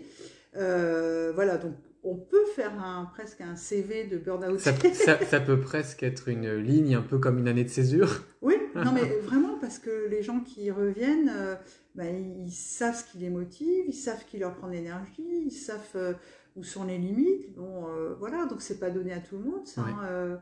[0.56, 1.74] Euh, voilà, donc
[2.04, 4.60] on peut faire un, presque un CV de burn-out.
[5.30, 8.24] Ça, peut presque être une ligne, un peu comme une année de césure.
[8.42, 11.56] Oui, non mais vraiment, parce que les gens qui reviennent, euh,
[11.96, 15.80] ben, ils savent ce qui les motive, ils savent qui leur prend l'énergie, ils savent
[15.96, 16.14] euh,
[16.56, 17.54] où sont les limites.
[17.56, 17.86] Bon,
[18.20, 19.82] voilà, donc c'est pas donné à tout le monde, ça.
[19.82, 20.40] Hein,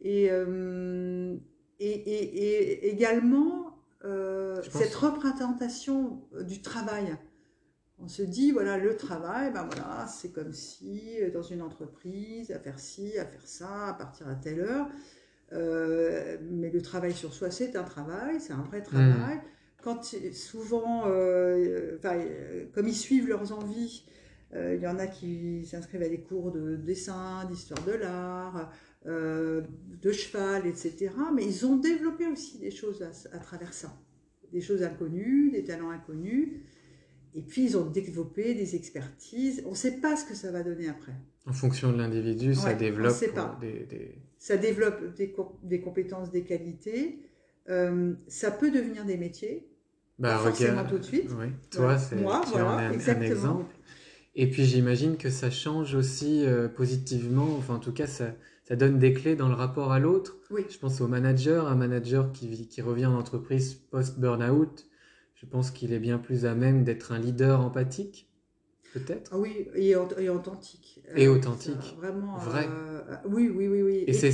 [0.00, 0.30] et,
[1.80, 3.78] et, et, également,
[4.70, 7.16] cette représentation du travail
[8.00, 12.50] on se dit, voilà, le travail, ben voilà, c'est comme si euh, dans une entreprise,
[12.52, 14.88] à faire ci, à faire ça, à partir à telle heure.
[15.52, 19.36] Euh, mais le travail sur soi, c'est un travail, c'est un vrai travail.
[19.36, 19.42] Mmh.
[19.82, 21.96] Quand souvent, euh,
[22.74, 24.04] comme ils suivent leurs envies,
[24.54, 28.72] il y en a qui s'inscrivent à des cours de dessin, d'histoire de l'art,
[29.06, 31.10] de cheval, etc.
[31.34, 33.94] Mais ils ont développé aussi des choses à travers ça.
[34.52, 36.48] Des choses inconnues, des talents inconnus.
[37.34, 39.62] Et puis, ils ont développé des expertises.
[39.66, 41.12] On ne sait pas ce que ça va donner après.
[41.46, 43.14] En fonction de l'individu, ça développe
[43.60, 47.20] Des, Ça développe des, compétences, des qualités.
[47.68, 49.68] Euh, ça peut devenir des métiers.
[50.18, 51.30] Bah, pas forcément tout de suite.
[51.70, 53.24] Toi, c'est Moi, voilà, un, exactement.
[53.24, 53.74] un, exemple.
[54.34, 57.56] Et puis, j'imagine que ça change aussi euh, positivement.
[57.58, 60.38] Enfin, en tout cas, ça, ça donne des clés dans le rapport à l'autre.
[60.50, 60.64] Oui.
[60.70, 64.88] Je pense au manager, un manager qui, qui revient en entreprise post-burnout
[65.40, 68.28] je pense qu'il est bien plus à même d'être un leader empathique,
[68.92, 69.30] peut-être.
[69.32, 70.97] Ah oui, et, authentique.
[71.16, 71.96] Et authentique.
[71.96, 72.36] vraiment.
[72.36, 72.66] Vrai.
[72.68, 74.04] Euh, oui, oui, oui, oui.
[74.06, 74.32] Et, c'est,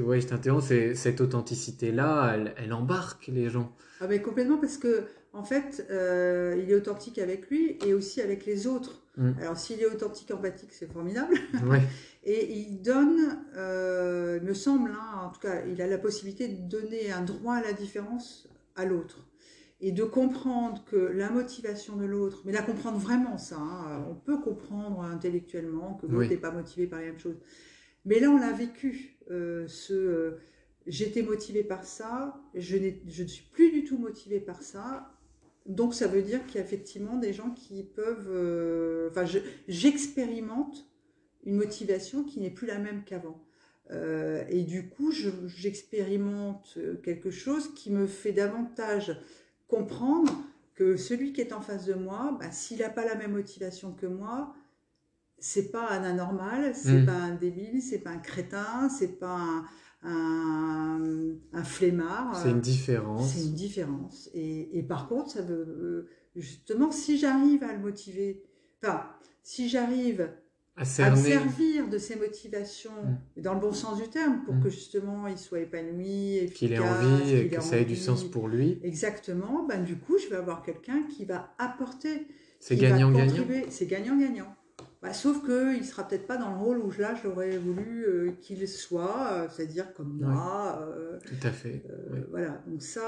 [0.00, 3.74] ouais, je t'interromps, cette authenticité-là, elle, embarque les gens.
[4.00, 8.20] Ah mais complètement, parce que en fait, euh, il est authentique avec lui et aussi
[8.20, 9.02] avec les autres.
[9.16, 9.32] Mm.
[9.40, 11.34] Alors s'il est authentique, empathique, c'est formidable.
[11.66, 11.82] Ouais.
[12.24, 16.48] et il donne, euh, il me semble, hein, en tout cas, il a la possibilité
[16.48, 19.31] de donner un droit à la différence à l'autre
[19.82, 24.14] et de comprendre que la motivation de l'autre, mais la comprendre vraiment ça, hein, on
[24.14, 27.36] peut comprendre intellectuellement que l'autre n'est pas motivé par la même chose,
[28.04, 30.38] mais là on l'a vécu, euh, ce euh,
[30.86, 32.76] j'étais motivé par ça, je,
[33.08, 35.10] je ne suis plus du tout motivé par ça,
[35.66, 39.24] donc ça veut dire qu'il y a effectivement des gens qui peuvent, euh, enfin
[39.66, 40.86] j'expérimente
[41.44, 43.44] une motivation qui n'est plus la même qu'avant.
[44.48, 49.20] et du coup, j'expérimente quelque chose qui me fait davantage
[49.72, 50.30] comprendre
[50.74, 53.92] que celui qui est en face de moi, bah, s'il n'a pas la même motivation
[53.92, 54.54] que moi,
[55.38, 57.06] c'est pas un anormal, c'est mm.
[57.06, 59.64] pas un débile, c'est pas un crétin, c'est pas
[60.02, 62.36] un, un, flemmard.
[62.36, 63.32] C'est une différence.
[63.32, 64.28] C'est une différence.
[64.34, 68.42] Et, et, par contre, ça veut euh, justement, si j'arrive à le motiver,
[68.82, 69.06] enfin,
[69.42, 70.30] si j'arrive
[70.76, 72.90] à, servir de ses motivations,
[73.36, 73.42] mm.
[73.42, 74.62] dans le bon sens du terme, pour mm.
[74.62, 78.48] que justement il soit épanoui, qu'il ait envie, et que ça ait du sens pour
[78.48, 78.80] lui.
[78.82, 79.64] Exactement.
[79.68, 82.26] Ben, du coup, je vais avoir quelqu'un qui va apporter.
[82.60, 83.44] C'est gagnant-gagnant.
[83.68, 84.54] C'est gagnant-gagnant.
[85.02, 88.30] Bah, sauf qu'il ne sera peut-être pas dans le rôle où là j'aurais voulu euh,
[88.40, 90.80] qu'il soit, euh, c'est-à-dire comme moi.
[90.80, 91.82] Euh, Tout à fait.
[92.30, 93.02] Voilà, donc ça,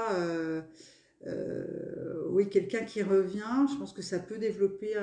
[2.29, 4.93] oui, quelqu'un qui revient, je pense que ça peut développer,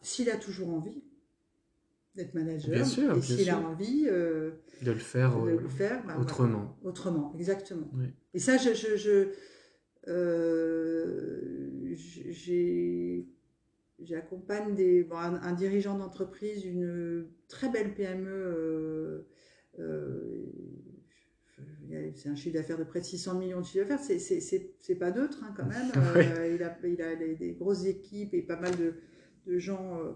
[0.00, 1.02] s'il a toujours envie,
[2.16, 2.70] d'être manager.
[2.72, 4.50] Bien sûr, et s'il a envie euh,
[4.82, 6.76] de le faire, de le faire bah, autrement.
[6.82, 7.90] Autrement, exactement.
[8.34, 9.28] Et ça, je, je, je
[10.08, 13.26] euh, j'ai
[13.98, 18.28] j'accompagne des, bon, un, un dirigeant d'entreprise, une très belle PME.
[18.28, 19.26] euh,
[19.78, 20.44] euh,
[22.14, 24.74] c'est un chiffre d'affaires de près de 600 millions de chiffre d'affaires, c'est- c'est c'est-
[24.80, 25.90] c'est pas neutre hein, quand même.
[26.40, 28.94] Euh, il a, il a des, des grosses équipes et pas mal de,
[29.46, 30.12] de gens, euh,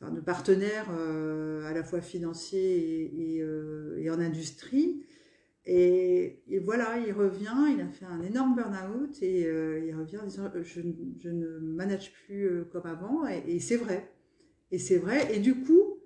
[0.00, 5.02] enfin de partenaires euh, à la fois financiers et, et, euh, et en industrie.
[5.68, 10.18] Et, et voilà, il revient, il a fait un énorme burn-out et euh, il revient
[10.18, 14.12] en disant je, ne- je ne manage plus comme avant et, et c'est vrai.
[14.70, 15.34] Et c'est vrai.
[15.34, 15.98] Et du coup,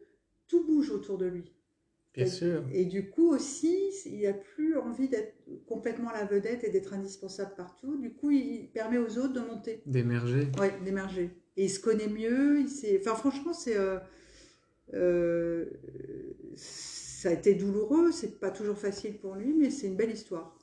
[0.49, 1.53] tout bouge autour de lui.
[2.15, 2.65] Bien Et- sûr.
[2.73, 5.35] Et du coup aussi, il n'a plus envie d'être
[5.67, 7.97] complètement la vedette et d'être indispensable partout.
[7.99, 10.49] Du coup, il permet aux autres de monter, D'émerger.
[10.59, 11.31] ouais, d'émerger.
[11.57, 12.61] Et il se connaît mieux.
[12.61, 12.99] Il.
[13.01, 13.99] Enfin, franchement, c'est, euh,
[14.95, 15.67] euh,
[16.57, 18.13] ça a été douloureux.
[18.13, 20.57] C'est pas toujours facile pour lui, mais c'est une belle histoire.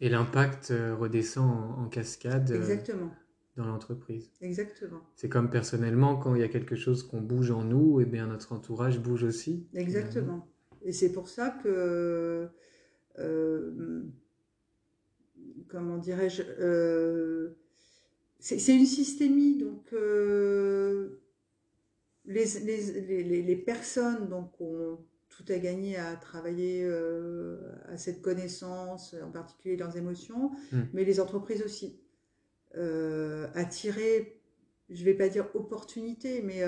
[0.00, 3.10] Et l'impact euh, redescend en, en cascade Exactement,
[3.56, 4.30] dans l'entreprise.
[4.40, 8.04] exactement, C'est comme personnellement, quand il y a quelque chose qu'on bouge en nous, et
[8.04, 9.66] bien notre entourage bouge aussi.
[9.74, 10.48] exactement.
[10.84, 12.48] Et c'est pour ça que,
[13.18, 14.02] euh,
[15.68, 17.56] comment dirais-je, euh,
[18.58, 19.56] c'est une systémie.
[19.58, 21.20] Donc, euh,
[22.24, 27.56] les, les, les, les- les personnes donc, ont tout à gagner à travailler euh,
[27.88, 30.80] à cette connaissance, en particulier leurs émotions, Mm.
[30.92, 31.98] mais les entreprises aussi.
[32.76, 34.40] Euh, attirer,
[34.90, 36.62] je ne vais pas dire opportunité, mais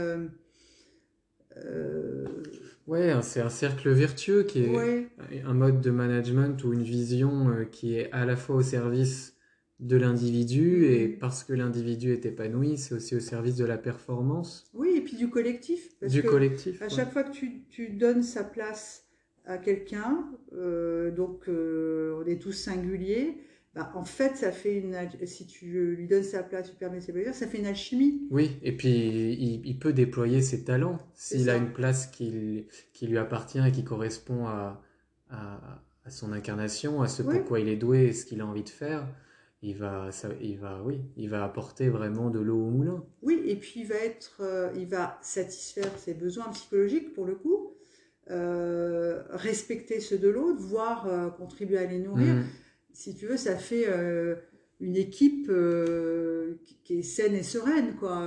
[2.87, 5.09] Ouais, c'est un cercle vertueux qui est ouais,
[5.45, 9.34] un mode de management ou une vision qui est à la fois au service
[9.81, 14.71] de l'individu et parce que l'individu est épanoui, c'est aussi au service de la performance
[14.75, 15.95] oui, et puis du collectif.
[16.01, 16.81] Parce du que collectif.
[16.81, 16.91] À ouais.
[16.91, 19.07] chaque fois que tu, tu donnes sa place
[19.47, 23.37] à quelqu'un, euh, donc euh, on est tous singuliers,
[23.75, 24.97] bah, en fait, ça fait une.
[25.27, 25.67] Si tu
[25.97, 28.23] lui donnes sa place, tu permets ses plaisirs, ça fait une alchimie.
[28.31, 33.07] Oui, et puis il, il peut déployer ses talents s'il a une place qui, qui
[33.09, 34.81] lui appartient et qui correspond à,
[35.29, 37.35] à, à son incarnation, à ce Oui.
[37.35, 39.09] pourquoi il est doué et ce qu'il a envie de faire.
[39.67, 43.03] Il va, ça, il va, oui, il va apporter vraiment de l'eau au moulin.
[43.23, 47.35] Oui, et puis il va être, euh, il va satisfaire ses besoins psychologiques pour le
[47.35, 47.73] coup,
[48.31, 52.35] euh, respecter ceux de l'autre, voire euh, contribuer à les nourrir.
[52.35, 52.45] Mm.
[52.93, 53.87] si tu veux, ça fait
[54.81, 55.51] une équipe
[56.85, 58.23] qui, est saine et sereine, quoi,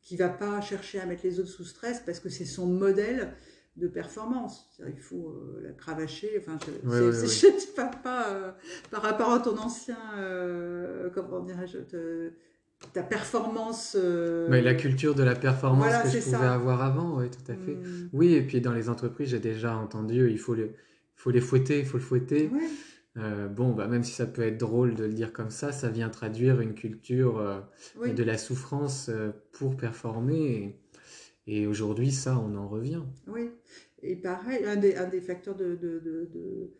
[0.00, 3.34] qui va pas chercher à mettre les autres sous stress parce que c'est son modèle
[3.76, 4.68] de performance.
[4.86, 6.30] Il faut euh, la cravacher.
[6.38, 8.52] Enfin, je, parle pas euh,
[8.90, 11.78] par rapport à ton ancien, euh, comment dirais-je,
[12.92, 13.96] ta performance.
[14.48, 16.52] Mais la culture de la performance Voilà, que je pouvais ça.
[16.52, 17.74] avoir avant, oui, tout à fait.
[17.74, 20.72] hum, Oui, et puis dans les entreprises, j'ai déjà entendu, il faut, le,
[21.14, 22.50] faut les fouetter, il faut le fouetter.
[23.18, 25.90] Euh, bon, bah, même si ça peut être drôle de le dire comme ça, ça
[25.90, 27.60] vient traduire une culture euh,
[28.00, 28.14] oui.
[28.14, 30.78] de la souffrance euh, pour performer.
[31.46, 33.02] Et, aujourd'hui, ça, on en revient.
[33.26, 33.50] Oui,
[34.02, 36.70] et pareil, un des, un des facteurs de, de, de, de,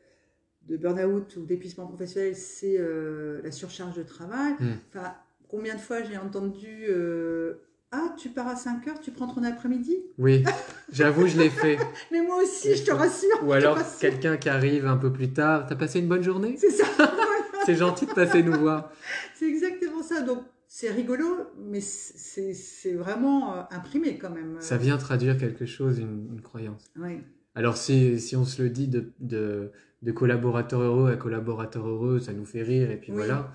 [0.69, 4.55] de burn-out ou d'épuisement professionnel, c'est euh, la surcharge de travail.
[4.61, 4.71] Mm.
[4.89, 5.15] Enfin,
[5.49, 7.55] combien de fois j'ai entendu euh,
[7.91, 9.97] Ah, tu pars à 5 heures, tu prends ton après-midi?
[10.19, 10.45] Oui,
[10.93, 11.79] j'avoue, je l'ai fait.
[12.13, 13.43] Mais moi aussi, je te rassure.
[13.45, 16.57] Ou alors quelqu'un qui arrive un peu plus tard, t'as passé une bonne journée?
[16.57, 16.85] C'est ça,
[17.67, 18.91] C'est gentil de passer nous voir.
[19.35, 20.21] c'est exactement ça.
[20.23, 20.43] Donc,
[20.75, 21.27] c'est rigolo,
[21.59, 24.57] mais c'est vraiment euh, imprimé quand même.
[24.61, 26.91] Ça vient traduire quelque chose, une, une croyance.
[26.99, 27.21] Oui,
[27.55, 29.71] Alors si, si on se le dit de, de,
[30.01, 33.19] de collaborateur heureux à collaborateur heureux, ça nous fait rire et puis Oui.
[33.19, 33.53] voilà.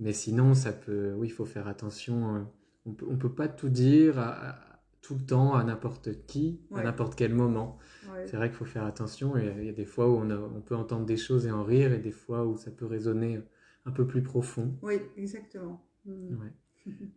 [0.00, 2.34] Mais sinon, ça peut, oui, il faut faire attention.
[2.34, 2.40] euh,
[2.84, 6.58] On peut, on peut pas tout dire à- à- tout le temps à n'importe qui,
[6.74, 7.78] à n'importe quel moment.
[8.12, 8.26] ouais.
[8.26, 9.36] C'est vrai qu'il faut faire attention.
[9.36, 11.52] Et il y a des fois où on, a- on peut entendre des choses et
[11.52, 13.40] en rire, et des fois où ça peut résonner
[13.84, 14.76] un peu plus profond.
[14.82, 15.80] oui, exactement.
[16.06, 16.40] Mm.
[16.40, 16.52] Ouais.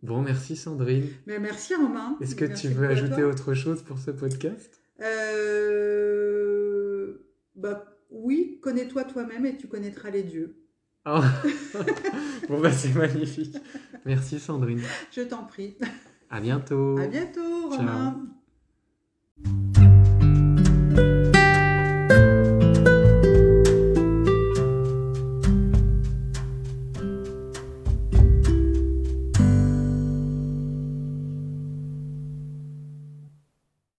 [0.02, 1.06] Bon, merci Sandrine.
[1.26, 2.16] Mais merci Romain.
[2.20, 3.26] Est-ce que Merci tu veux ajouter toi.
[3.26, 4.80] autre chose pour ce podcast?
[5.00, 5.06] Euh,
[7.54, 10.56] bah, oui, connais-toi toi-même et tu connaîtras les dieux.
[11.04, 11.22] Ah.
[12.48, 13.56] Bon, bah c'est magnifique.
[14.04, 14.80] Merci Sandrine.
[15.12, 15.76] Je t'en prie.
[16.30, 16.98] À bientôt.
[16.98, 17.78] À bientôt, Ciao.
[17.78, 18.26] Romain.